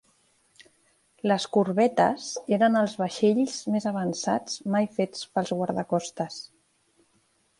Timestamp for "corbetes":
1.57-2.23